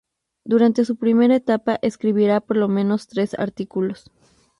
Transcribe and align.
Durante 0.43 0.83
su 0.83 0.95
primera 0.95 1.35
etapa 1.35 1.77
escribirá 1.83 2.41
por 2.41 2.57
lo 2.57 2.67
menos 2.67 3.05
tres 3.05 3.35
artículos. 3.37 4.09